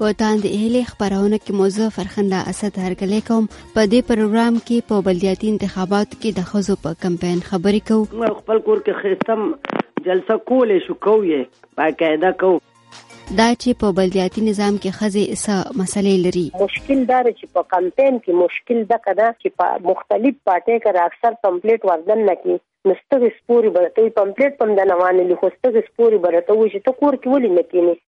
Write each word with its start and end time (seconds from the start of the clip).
په 0.00 0.10
تاند 0.20 0.44
اهلي 0.48 0.80
خبرونه 0.90 1.38
کې 1.38 1.56
موضوع 1.56 1.86
فرخنده 1.94 2.38
اسد 2.52 2.76
هرګلې 2.82 3.26
کوم 3.26 3.48
په 3.74 3.82
دې 3.94 3.98
پروګرام 4.10 4.54
کې 4.68 4.84
په 4.92 5.02
بلدیاتي 5.08 5.50
انتخاباتو 5.54 6.18
کې 6.22 6.36
د 6.38 6.46
خزو 6.52 6.76
په 6.84 6.94
کمپاین 7.02 7.42
خبرې 7.48 7.82
کوو 7.90 8.06
موږ 8.20 8.38
خپل 8.38 8.62
کور 8.70 8.80
کې 8.86 9.02
خېستم 9.02 9.42
جلسه 10.08 10.38
کولې 10.52 10.78
شو 10.86 10.96
کوې 11.08 11.42
باقاعده 11.82 12.30
کو 12.44 12.50
دا 12.62 13.48
چې 13.58 13.80
په 13.84 13.96
بلدیاتي 14.00 14.46
نظام 14.48 14.80
کې 14.84 14.98
خزي 15.02 15.24
اسا 15.38 15.58
مسلې 15.78 16.26
لري 16.26 16.46
مشکل 16.64 17.04
دا 17.14 17.20
چې 17.26 17.52
په 17.58 17.66
کمپاین 17.76 18.20
کې 18.24 18.40
مشکل 18.42 18.82
دا 18.94 19.00
کده 19.08 19.28
چې 19.38 19.62
په 19.62 19.86
مختلف 19.92 20.40
پټه 20.50 20.84
کې 20.84 21.02
اکثر 21.10 21.38
کمپلیټ 21.48 21.90
ورزن 21.92 22.26
نکي 22.32 22.58
نستغ 22.92 23.30
سپوري 23.38 23.76
برته 23.80 24.16
کمپلیټ 24.20 24.52
پم 24.64 24.74
د 24.80 24.92
نوانه 24.94 25.30
لخوا 25.34 25.52
ستغ 25.58 25.80
سپوري 25.90 26.24
برته 26.28 26.46
و 26.46 26.70
چې 26.70 26.86
ته 26.88 27.02
کور 27.04 27.16
کې 27.22 27.34
ولې 27.34 27.58
نکینی 27.60 28.00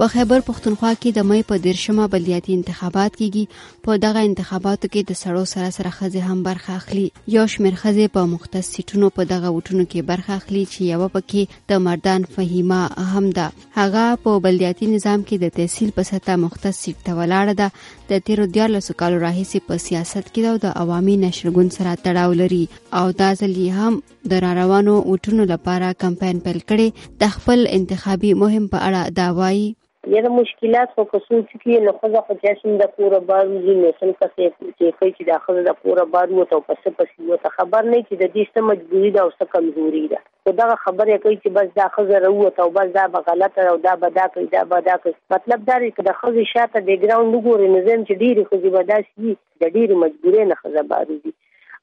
په 0.00 0.08
خیبر 0.12 0.42
پښتونخوا 0.44 0.90
کې 1.00 1.10
د 1.16 1.20
مې 1.30 1.40
په 1.48 1.56
دیرشمه 1.64 2.04
بلدیاتي 2.12 2.50
انتخابات 2.58 3.12
کېږي 3.18 3.42
په 3.88 3.96
دغه 4.04 4.20
انتخاباتو 4.28 4.86
کې 4.92 5.00
د 5.08 5.12
سړو 5.22 5.44
سره 5.54 5.68
سره 5.76 5.90
خزه 5.96 6.20
هم 6.28 6.36
برخه 6.46 6.70
اخلي 6.80 7.02
یو 7.36 7.42
شمیر 7.54 7.74
خزه 7.80 8.06
په 8.14 8.22
مختص 8.34 8.70
سیټونو 8.76 9.06
په 9.18 9.22
دغه 9.32 9.48
وټونو 9.56 9.84
کې 9.90 10.00
برخه 10.10 10.30
اخلي 10.40 10.62
چې 10.72 10.80
یو 10.92 11.02
پکې 11.16 11.42
د 11.72 11.82
مردان 11.88 12.20
فهیمه 12.36 12.80
هم 13.16 13.24
ده 13.38 13.46
هغه 13.80 14.04
په 14.24 14.32
بلدیاتي 14.46 14.88
نظام 14.94 15.26
کې 15.26 15.42
د 15.42 15.52
تحصیل 15.58 15.90
په 16.00 16.08
سطح 16.12 16.40
مختص 16.46 16.80
سیټ 16.86 17.04
ته 17.10 17.18
ولاړه 17.20 17.60
ده 17.60 18.14
د 18.14 18.24
تیرو 18.30 18.48
دیار 18.54 18.68
لسو 18.76 18.96
کالو 19.04 19.20
راهیسې 19.24 19.68
په 19.68 19.84
سیاست 19.88 20.32
کې 20.32 20.58
د 20.64 20.74
عوامي 20.86 21.18
نشرګون 21.26 21.68
سره 21.76 21.94
تړاو 22.06 22.40
لري 22.40 22.62
او 23.02 23.04
دا 23.20 23.30
ځل 23.42 23.58
هم 23.82 24.00
د 24.34 24.42
روانو 24.48 24.96
وټونو 25.10 25.48
لپاره 25.54 25.94
کمپاین 26.08 26.42
پیل 26.48 26.60
کړي 26.74 27.06
د 27.26 27.36
خپل 27.38 27.68
انتخابي 27.80 28.32
مهم 28.46 28.72
په 28.74 28.78
اړه 28.88 29.16
دا 29.22 29.28
وایي 29.42 29.68
یه 30.06 30.22
مشکلات 30.28 30.88
خو 30.94 31.04
په 31.08 31.18
سوچ 31.24 31.50
کې 31.54 31.80
نو 31.86 31.92
خو 32.02 32.08
ځکه 32.12 32.36
چې 32.42 32.60
شین 32.60 32.76
د 32.82 32.86
کور 32.98 33.16
بار 33.30 33.48
وزي 33.48 33.74
نو 33.80 33.88
څنګه 33.96 34.30
څه 34.30 34.70
چې 34.76 34.96
کوي 35.00 35.10
چې 35.10 35.26
د 35.28 35.42
خو 35.44 35.56
د 35.66 35.74
کور 35.80 36.00
بار 36.14 36.32
وو 36.36 36.46
ته 36.52 36.60
پس 36.68 36.86
پس 37.00 37.10
یو 37.30 37.38
ته 37.42 37.52
خبر 37.56 37.88
نه 37.90 37.98
چې 38.06 38.14
د 38.22 38.32
دې 38.36 38.52
څه 38.54 38.64
مجبوری 38.70 39.10
ده 39.16 39.24
او 39.24 39.30
څه 39.38 39.50
کمزوري 39.56 40.02
ده 40.14 40.22
خو 40.46 40.54
دا 40.62 40.68
خبره 40.84 41.18
کوي 41.24 41.36
چې 41.42 41.56
بس 41.58 41.68
دا 41.82 41.88
خزه 41.96 42.22
وروه 42.24 42.64
او 42.66 42.70
بس 42.78 42.94
دا 42.96 43.04
غلطه 43.28 43.68
او 43.74 43.76
دا 43.88 43.94
بدا 44.06 44.26
کوي 44.36 44.48
دا 44.56 44.64
بدا 44.72 44.96
کوي 45.04 45.14
مطلب 45.36 45.68
دا 45.70 45.76
دی 45.84 45.92
چې 45.96 46.10
د 46.10 46.16
خزه 46.22 46.46
شاته 46.54 46.84
د 46.88 47.04
ګراوند 47.04 47.38
وګوري 47.38 47.70
نظام 47.76 48.08
چې 48.08 48.20
ډیره 48.24 48.50
خزه 48.50 48.74
بداسي 48.78 49.36
د 49.64 49.78
ډیره 49.78 50.02
مجبورې 50.04 50.52
نه 50.52 50.60
خزه 50.64 50.88
بارو 50.94 51.20
دي 51.26 51.38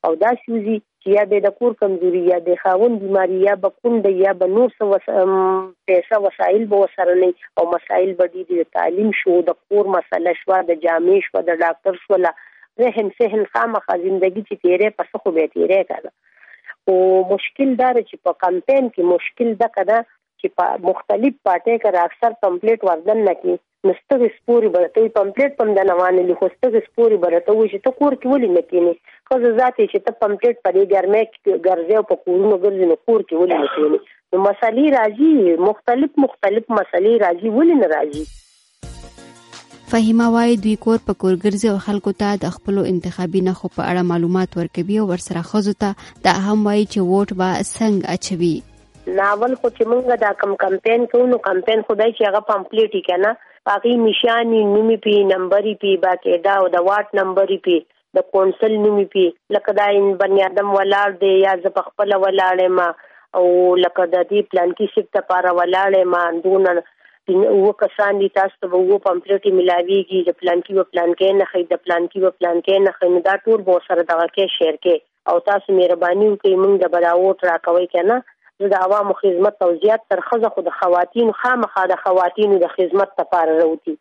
او 0.07 0.15
دا 0.25 0.35
شوزي 0.43 0.79
یا 1.11 1.21
د 1.31 1.45
کور 1.59 1.75
کمزوري 1.81 2.21
یا 2.29 2.37
د 2.45 2.55
خاون 2.61 2.95
بیماری 3.01 3.37
یا 3.43 3.53
بکوند 3.65 4.07
یا 4.21 4.31
بنور 4.39 4.73
سو 4.79 4.87
پیسې 4.97 6.17
وسایل 6.25 6.65
به 6.73 6.81
وسره 6.83 7.13
نه 7.21 7.29
او 7.61 7.65
مسائل 7.73 8.11
به 8.21 8.43
د 8.49 8.65
تعلیم 8.79 9.13
شو 9.19 9.37
د 9.49 9.55
کور 9.69 9.91
مسله 9.95 10.33
شو 10.41 10.57
د 10.71 10.79
جامع 10.87 11.19
شو 11.27 11.45
د 11.51 11.59
ډاکټر 11.63 12.01
شو 12.05 12.19
لا 12.25 12.33
رحم 12.83 13.13
سهل 13.21 13.45
خامخا 13.53 13.97
ژوندۍ 14.01 14.33
چې 14.49 14.65
تیرې 14.65 14.97
پس 14.99 15.23
خو 15.23 15.35
به 15.37 15.51
تیرې 15.55 15.87
کړه 15.93 16.91
او 16.91 17.31
مشکل 17.31 17.71
دار 17.83 18.01
چې 18.01 18.23
په 18.27 18.39
کمپین 18.45 18.93
کې 18.95 19.11
مشکل 19.15 19.55
ده 19.63 19.71
کده 19.79 20.03
چې 20.09 20.59
په 20.59 20.85
مختلف 20.89 21.39
پټه 21.47 21.81
کې 21.85 22.05
اکثر 22.05 22.39
کمپلیټ 22.45 22.89
وردن 22.91 23.25
نه 23.29 23.35
کی 23.45 23.57
نستغ 23.87 24.23
سپوري 24.35 24.69
برته 24.75 25.09
کمپلیټ 25.15 25.57
پم 25.61 25.69
د 25.79 25.87
نوانه 25.89 26.27
لخوا 26.29 26.49
ستغ 26.51 26.77
سپوري 26.89 27.17
برته 27.23 27.55
و 27.55 27.67
چې 27.71 27.83
ته 27.87 28.01
کور 28.01 28.17
کې 28.21 28.33
ولې 28.33 28.57
نه 28.59 28.69
کینی 28.71 28.93
خو 29.31 29.37
ذاتي 29.43 29.85
چې 29.91 29.99
ته 30.03 30.13
پمپلیټ 30.23 30.59
په 30.65 30.71
دې 30.75 30.83
ګرمه 30.97 31.21
کې 31.31 31.63
ګرځي 31.69 31.95
او 31.99 32.03
په 32.11 32.17
کورونو 32.25 32.57
ګرځي 32.65 32.85
نو 32.91 32.95
کور 33.07 33.23
کې 33.29 33.39
ولې 33.39 33.57
نه 33.63 33.71
کوي 33.71 33.97
نو 34.33 34.41
مسالې 34.43 34.93
راځي 34.93 35.31
مختلف 35.69 36.21
مختلف 36.25 36.69
مسالې 36.77 37.23
راځي 37.23 37.49
ولې 37.55 37.75
نه 37.79 37.89
راځي 37.93 38.23
فهیمه 39.93 40.27
وايي 40.35 40.55
دوی 40.67 40.75
کور 40.85 41.01
په 41.09 41.15
کور 41.23 41.33
ګرځي 41.45 41.71
او 41.73 41.81
خلکو 41.87 42.13
ته 42.23 42.29
د 42.45 42.53
خپل 42.57 42.79
انتخابي 42.93 43.41
نه 43.49 43.57
خو 43.59 43.71
په 43.73 43.89
اړه 43.89 44.07
معلومات 44.13 44.55
ورکوي 44.61 45.01
او 45.03 45.09
ورسره 45.11 45.43
خزو 45.49 45.75
ته 45.85 46.07
د 46.29 46.33
اهم 46.35 46.65
وايي 46.69 46.87
چې 46.87 47.05
ووټ 47.11 47.41
با 47.43 47.51
څنګه 47.71 48.15
اچوي 48.15 49.17
ناول 49.21 49.57
خو 49.59 49.73
چې 49.73 49.91
موږ 49.91 50.21
دا 50.23 50.31
کم 50.45 50.55
کمپین 50.63 51.05
کوو 51.13 51.27
نو 51.33 51.41
کمپین 51.49 51.85
خدای 51.91 52.09
چې 52.15 52.31
هغه 52.31 52.51
پمپلیټ 52.55 53.03
کنا 53.11 53.35
باقي 53.73 53.97
نشانی 54.07 54.65
نومي 54.73 54.97
پی 55.07 55.17
نمبر 55.35 55.69
پی 55.85 55.95
باقي 56.09 56.41
دا 56.49 56.57
او 56.63 56.65
د 56.77 56.89
واټ 56.89 57.21
نمبر 57.21 57.55
پی 57.69 57.77
د 58.15 58.23
کونسل 58.33 58.73
نوم 58.83 58.97
پی 59.13 59.23
لکه 59.55 59.71
دا 59.79 59.85
ان 59.97 60.05
بنی 60.21 60.39
ادم 60.49 60.67
ولاړ 60.77 61.09
دی 61.23 61.31
یا 61.45 61.53
ز 61.63 61.71
پخپل 61.77 62.09
ولاړې 62.23 62.67
ما 62.77 62.89
او 63.39 63.43
لکه 63.85 64.01
د 64.13 64.17
دې 64.31 64.39
پلان 64.51 64.69
کې 64.77 64.85
شپ 64.93 65.07
ته 65.17 65.21
پاره 65.31 65.51
ولاړې 65.59 66.01
ما 66.13 66.23
دون 66.45 66.63
او 67.53 67.57
کسان 67.83 68.13
دي 68.21 68.29
تاسو 68.39 68.55
ته 68.63 68.67
وو 68.87 68.97
پمپلیټ 69.09 69.43
ملاويږي 69.59 70.19
د 70.29 70.39
پلان 70.41 70.59
کې 70.65 70.73
و 70.77 70.83
پلان 70.91 71.09
کې 71.19 71.29
نه 71.41 71.45
خې 71.51 71.61
د 71.75 71.83
پلان 71.87 72.03
کې 72.11 72.19
و 72.25 72.31
پلان 72.39 72.57
کې 72.61 72.85
نه 72.85 72.91
خې 72.97 73.09
دا 73.27 73.33
ټول 73.45 73.59
به 73.67 73.75
سره 73.89 74.07
دغه 74.13 74.27
کې 74.31 74.55
شیر 74.57 74.75
کې 74.83 74.95
او 75.29 75.35
تاسو 75.51 75.77
مهرباني 75.79 76.27
وکړئ 76.29 76.55
موږ 76.63 76.73
د 76.83 76.93
بلاوت 76.97 77.45
را 77.51 77.57
کوي 77.69 77.87
کنه 77.97 78.19
د 78.73 78.79
عوامو 78.85 79.17
خدمت 79.21 79.55
او 79.65 79.69
زیات 79.83 80.07
تر 80.13 80.21
خزه 80.29 80.49
خو 80.55 80.61
د 80.69 80.77
خواتین 80.79 81.35
خامخا 81.41 81.83
د 81.91 81.99
خواتین 82.05 82.55
د 82.65 82.71
خدمت 82.77 83.11
لپاره 83.23 83.57
وروتي 83.57 83.93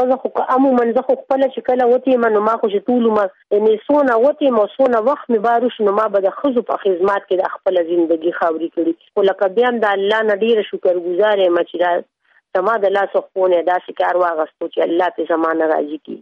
خزه 0.00 0.16
خو 0.16 0.28
عموما 0.54 0.84
زه 0.96 1.02
خو 1.06 1.14
خپل 1.24 1.42
چې 1.54 1.60
کله 1.68 1.86
وتی 1.92 2.16
منو 2.24 2.40
ما 2.46 2.54
خو 2.62 2.70
چې 2.74 2.84
ټول 2.86 3.08
ما 3.16 3.24
یعنی 3.54 3.72
سونه 3.88 4.14
وتی 4.26 4.52
ما 4.58 4.64
سونه 4.76 5.00
وخت 5.08 5.30
می 5.34 5.40
باروش 5.46 5.76
نو 5.88 5.94
ما 5.98 6.06
به 6.14 6.24
د 6.26 6.34
خزو 6.38 6.64
په 6.70 6.80
خدمات 6.84 7.26
کې 7.26 7.42
د 7.42 7.52
خپل 7.56 7.80
ژوندۍ 7.90 8.34
خاوري 8.40 8.70
کړی 8.78 9.12
او 9.16 9.28
لکه 9.30 9.50
بیا 9.58 9.74
د 9.82 9.88
الله 9.96 10.24
نه 10.30 10.38
ډیر 10.46 10.64
شکر 10.70 10.92
گزارې 10.92 11.56
ما 11.58 11.66
چې 11.70 11.82
دا 11.84 12.60
زما 12.60 12.78
د 12.86 12.94
لاس 12.98 13.16
خونه 13.20 13.60
داسې 13.68 13.98
کار 14.02 14.22
واغستو 14.24 14.72
چې 14.72 14.88
الله 14.88 15.14
په 15.18 15.32
زمانه 15.34 15.72
راضي 15.76 16.00
کی 16.08 16.16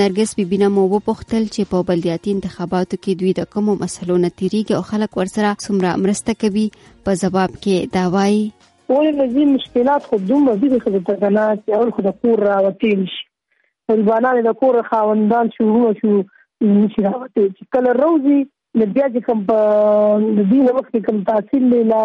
نرګس 0.00 0.30
بیبینه 0.36 0.66
مو 0.74 0.82
وپوښتل 0.90 1.42
چې 1.54 1.62
په 1.70 1.78
بلدیاتي 1.88 2.30
انتخاباتو 2.34 2.98
کې 3.02 3.12
دوی 3.22 3.32
د 3.38 3.42
کومو 3.56 3.72
مسلو 3.80 4.14
نه 4.22 4.30
تیریږي 4.38 4.74
او 4.78 4.82
خلک 4.90 5.18
ورسره 5.18 5.50
څومره 5.64 5.90
مرسته 6.04 6.34
کوي 6.44 6.62
په 7.08 7.18
جواب 7.22 7.50
کې 7.56 7.90
دا 7.96 8.04
وایي 8.14 8.38
ولې 8.92 9.12
مزي 9.18 9.44
مشکلات 9.50 10.06
خو 10.08 10.20
دومره 10.30 10.54
دي 10.62 10.70
چې 10.70 10.94
په 10.94 11.02
تګنات 11.10 11.76
او 11.80 11.82
خو 11.98 12.06
د 12.08 12.14
کور 12.24 12.44
راوتل 12.50 13.04
شي 13.16 13.20
ولبانان 13.94 14.40
د 14.48 14.56
کور 14.62 14.80
خاوندان 14.88 15.52
شروع 15.58 15.92
شو 16.00 16.14
نشي 16.70 17.06
راوتل 17.10 17.48
چې 17.50 17.70
کله 17.78 17.94
روزي 18.00 18.40
د 18.80 18.98
بیا 18.98 19.12
چې 19.12 19.30
کوم 19.30 19.44
د 19.52 20.42
دې 20.42 20.76
وخت 20.80 20.96
کوم 21.12 21.22
تحصیل 21.32 21.70
لا 21.94 22.02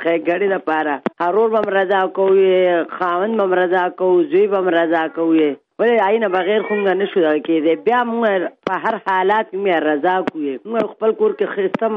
خېګړې 0.00 0.46
د 0.54 0.64
پاره 0.70 0.94
هرور 1.24 1.48
بم 1.56 1.66
رضا 1.80 2.00
کوي 2.20 2.48
خاوند 2.96 3.34
بم 3.42 3.50
رضا 3.62 3.84
کوي 4.00 4.22
زوی 4.32 4.46
بم 4.56 4.66
رضا 4.78 5.04
کوي 5.20 5.44
ولې 5.80 5.96
عینه 6.08 6.28
بغیر 6.38 6.60
خونګ 6.66 6.84
نه 7.00 7.06
شو 7.10 7.20
کېږي 7.46 7.72
بیا 7.90 8.00
موږ 8.14 8.66
په 8.66 8.74
هر 8.86 8.94
حالات 9.12 9.46
کې 9.52 9.74
رضا 9.90 10.16
کوي 10.32 10.54
موږ 10.72 10.84
خپل 10.98 11.10
کور 11.22 11.30
کې 11.36 11.46
خستم 11.54 11.94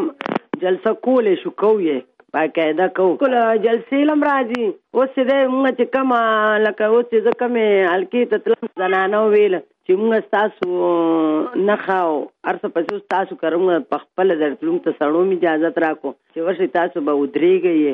جلسه 0.62 0.92
کولې 1.06 1.34
شو 1.44 1.50
کوي 1.66 1.98
باقاعده 2.36 2.86
کو 2.98 3.06
کول 3.22 3.34
جلسې 3.62 4.00
لم 4.10 4.24
راځي 4.28 4.66
اوس 4.98 5.16
دې 5.30 5.40
موږ 5.54 5.70
چې 5.78 5.86
کما 5.96 6.20
لکه 6.66 6.84
اوس 6.94 7.06
دې 7.14 7.34
کمې 7.42 7.68
الکی 7.94 8.24
ته 8.30 8.38
تل 8.44 8.54
زنانو 8.84 9.22
ویل 9.34 9.56
چې 9.86 9.92
موږ 10.04 10.30
تاسو 10.36 10.74
نه 11.68 11.76
خاو 11.88 12.14
ارڅ 12.54 12.62
پسو 12.78 13.02
تاسو 13.18 13.40
کوم 13.44 13.68
په 13.90 13.98
خپل 14.06 14.28
درتلم 14.46 14.78
ته 14.84 14.90
سړو 15.00 15.22
می 15.32 15.38
اجازه 15.42 15.70
راکو 15.90 16.12
چې 16.32 16.40
ورشي 16.50 16.68
تاسو 16.80 16.98
به 17.10 17.14
ودرېږئ 17.20 17.90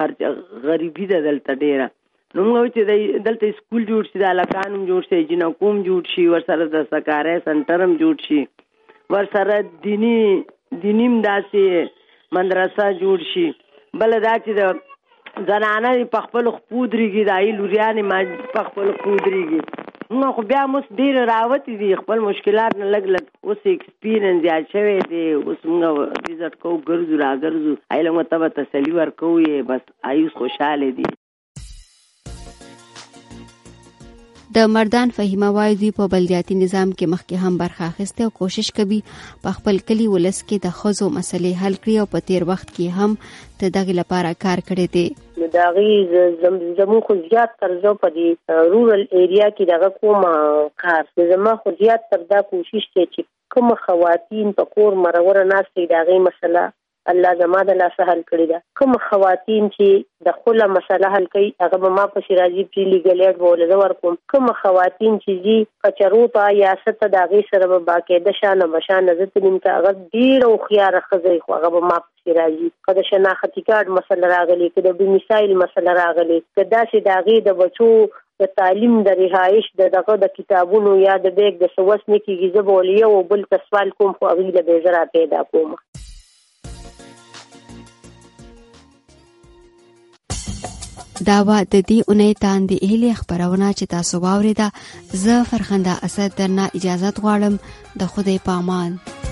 خرج 0.00 0.64
غریبی 0.70 1.06
ده 1.12 1.20
دلته 1.28 1.54
ډیره 1.62 1.86
نو 2.34 2.42
موږ 2.48 2.66
چې 2.72 3.22
دلته 3.28 3.52
سکول 3.60 3.86
جوړ 3.90 4.08
شي 4.10 4.16
د 4.22 4.26
علاقانم 4.34 4.82
جوړ 4.90 5.08
شي 5.12 5.20
جن 5.30 5.44
کوم 5.62 5.78
جوړ 5.88 6.12
شي 6.16 6.26
ور 6.34 6.44
سره 6.50 6.66
د 6.74 6.82
سکارې 6.90 7.46
سنټرم 7.48 7.94
جوړ 8.02 8.26
شي 8.26 8.40
ور 9.16 9.30
سره 9.36 9.58
دینی 9.86 10.82
دینیم 10.84 11.16
داسې 11.28 12.36
مدرسه 12.38 12.88
جوړ 13.02 13.26
شي 13.32 13.46
بل 14.02 14.18
دا 14.28 14.36
چې 14.46 14.60
د 14.60 14.86
زنانه 15.50 15.90
په 16.14 16.20
خپل 16.26 16.44
خپودريږي 16.56 17.22
دای 17.30 17.48
لوريانه 17.58 18.02
ما 18.10 18.18
په 18.54 18.60
خپل 18.68 18.86
خپودريږي 18.96 19.60
نو 20.20 20.26
خو 20.34 20.42
بیا 20.50 20.62
موږ 20.72 20.84
ډیر 21.00 21.14
راوت 21.32 21.64
دي 21.80 21.88
خپل 22.02 22.18
مشکلات 22.28 22.72
نه 22.80 22.86
لګ 22.94 23.04
لګ 23.14 23.24
اوس 23.50 23.60
ایکسپیرینس 23.72 24.40
یا 24.50 24.56
شوی 24.72 24.98
دی 25.10 25.24
اوس 25.44 25.60
موږ 25.70 25.94
ویزټ 26.26 26.52
کو 26.62 26.70
ګرځو 26.88 27.14
را 27.24 27.32
ګرځو 27.44 27.72
ایله 27.96 28.10
مو 28.18 28.22
ته 28.30 28.52
تسلی 28.60 28.92
ورکوي 29.00 29.52
بس 29.70 29.82
آیوس 30.12 30.32
خوشاله 30.42 30.90
دي 31.00 31.06
د 34.56 34.68
مردان 34.74 35.10
فهیمه 35.16 35.48
وای 35.54 35.74
دوی 35.80 35.88
په 35.96 36.04
بلدیاتي 36.12 36.54
نظام 36.58 36.92
کې 36.92 37.14
مخکې 37.14 37.48
هم 37.48 37.56
برخه 37.62 37.84
اخیسته 37.92 38.26
او 38.26 38.30
کوشش 38.38 38.70
کوي 38.78 38.98
په 39.46 39.52
خپل 39.56 39.80
کلی 39.90 40.06
ولس 40.12 40.38
کې 40.38 40.62
د 40.66 40.78
خزو 40.78 41.08
مسلې 41.16 41.64
حل 41.64 41.76
کړي 41.80 41.96
او 42.02 42.06
په 42.14 42.24
تیر 42.30 42.46
وخت 42.50 42.70
کې 42.70 42.94
هم 43.00 43.18
د 43.64 43.74
دغه 43.76 43.98
لپاره 44.00 44.32
کار 44.46 44.62
کړی 44.70 44.86
دی 44.94 45.42
نو 45.42 45.50
دا 45.56 45.66
غي 45.76 46.80
زمو 46.80 47.00
خو 47.08 47.18
زیات 47.26 47.54
ترځو 47.66 47.94
په 48.06 48.12
دې 48.16 48.64
رورل 48.72 49.04
ایریا 49.18 49.52
کې 49.58 49.70
دغه 49.74 49.94
کوم 49.98 50.72
کار 50.86 51.30
زمو 51.34 51.56
خو 51.64 51.76
زیات 51.84 52.10
تر 52.16 52.24
دا 52.34 52.42
کوشش 52.54 52.88
کوي 52.96 53.06
چې 53.10 53.30
کوم 53.56 53.70
خواتین 53.84 54.58
په 54.62 54.74
کور 54.76 55.00
مرور 55.06 55.44
نه 55.52 55.62
سي 55.68 55.90
دغه 55.96 56.20
مسله 56.30 56.66
الله 57.12 57.34
زما 57.42 57.60
د 57.68 57.76
لاس 57.80 57.94
حل 58.08 58.18
کړی 58.30 58.46
دا 58.48 58.56
کوم 58.80 58.94
خواتین 59.02 59.68
چې 59.74 60.28
د 60.28 60.34
خله 60.40 60.66
مسله 60.72 61.10
حل 61.14 61.26
کوي 61.34 61.46
هغه 61.64 61.90
ما 61.98 62.04
په 62.16 62.24
شراجی 62.26 62.64
پری 62.74 62.84
لیګلیټ 62.88 63.38
بوله 63.44 63.68
زه 63.70 63.78
ورکوم 63.82 64.18
کوم 64.32 64.50
خواتین 64.58 65.16
چې 65.22 65.38
جی 65.46 65.56
کچرو 65.86 66.20
ته 66.36 66.50
یا 66.58 66.74
ست 66.82 67.06
داغي 67.16 67.40
سره 67.52 67.70
به 67.72 67.78
باقاعده 67.88 68.34
شانه 68.40 68.68
بشانه 68.76 69.16
زت 69.22 69.40
نیم 69.46 69.56
ته 69.66 69.78
هغه 69.78 69.96
ډیر 70.18 70.46
او 70.50 70.52
خيار 70.66 71.00
خزې 71.08 71.48
خو 71.48 71.58
هغه 71.64 71.84
ما 71.92 71.98
په 72.06 72.32
شراجی 72.32 72.70
کده 72.90 73.06
شناختی 73.12 73.66
کارت 73.70 73.92
مسله 74.00 74.32
راغلی 74.36 74.70
کده 74.76 74.94
د 75.02 75.12
میسایل 75.16 75.56
مسله 75.64 75.96
راغلی 76.02 76.38
کدا 76.62 76.84
چې 76.92 77.08
داغي 77.10 77.38
د 77.50 77.58
بچو 77.62 77.90
د 78.42 78.54
تعلیم 78.62 78.98
د 79.10 79.18
رهایش 79.22 79.72
د 79.82 79.94
دغه 79.96 80.20
د 80.26 80.34
کتابونو 80.40 80.96
یا 81.06 81.16
د 81.28 81.34
بیگ 81.40 81.56
د 81.64 81.74
سوس 81.76 82.06
نکیږي 82.06 82.54
زبولې 82.56 83.12
او 83.12 83.28
بل 83.34 83.48
تسوال 83.56 83.94
کوم 84.00 84.16
خو 84.20 84.32
هغه 84.34 84.58
د 84.60 84.70
بیزرا 84.72 85.04
پیدا 85.16 85.44
کوم 85.54 85.78
دا 91.26 91.38
و 91.46 91.50
د 91.72 91.74
دې 91.88 91.98
اونۍ 92.08 92.32
تاندې 92.44 92.76
اله 92.90 93.12
خبرونه 93.20 93.68
چې 93.78 93.84
تاسو 93.94 94.14
واوریده 94.18 94.68
زه 95.24 95.34
فرخنده 95.50 95.92
اسد 96.08 96.30
درنه 96.38 96.64
اجازه 96.78 97.10
غواړم 97.24 97.54
د 98.00 98.12
خوده 98.12 98.34
پامان 98.46 98.90
پا 99.00 99.27